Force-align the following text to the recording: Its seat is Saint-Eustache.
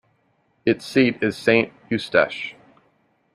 Its 0.65 0.83
seat 0.83 1.19
is 1.21 1.37
Saint-Eustache. 1.37 2.55